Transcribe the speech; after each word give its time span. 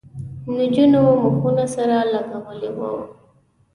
نجونو 0.55 1.01
مخونه 1.23 1.65
سره 1.75 1.95
لگولي 2.11 2.69
وو. 2.77 2.91